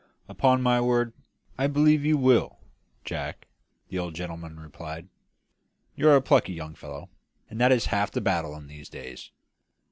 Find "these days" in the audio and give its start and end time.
8.65-9.29